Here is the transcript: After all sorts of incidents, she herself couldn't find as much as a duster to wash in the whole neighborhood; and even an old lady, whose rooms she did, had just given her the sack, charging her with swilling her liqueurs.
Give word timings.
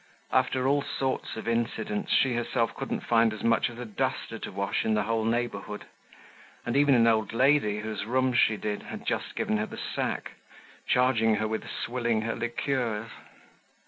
After 0.31 0.67
all 0.67 0.81
sorts 0.81 1.35
of 1.35 1.47
incidents, 1.47 2.11
she 2.11 2.33
herself 2.33 2.73
couldn't 2.73 3.01
find 3.01 3.31
as 3.33 3.43
much 3.43 3.69
as 3.69 3.77
a 3.77 3.85
duster 3.85 4.39
to 4.39 4.51
wash 4.51 4.83
in 4.83 4.95
the 4.95 5.03
whole 5.03 5.25
neighborhood; 5.25 5.85
and 6.65 6.75
even 6.75 6.95
an 6.95 7.05
old 7.05 7.33
lady, 7.33 7.81
whose 7.81 8.03
rooms 8.05 8.39
she 8.39 8.57
did, 8.57 8.81
had 8.81 9.05
just 9.05 9.35
given 9.35 9.57
her 9.57 9.67
the 9.67 9.77
sack, 9.77 10.31
charging 10.87 11.35
her 11.35 11.47
with 11.47 11.69
swilling 11.69 12.23
her 12.23 12.33
liqueurs. 12.35 13.11